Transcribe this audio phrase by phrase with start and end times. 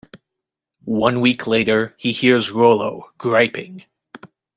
[0.85, 3.83] One week later, he hears Rollo griping.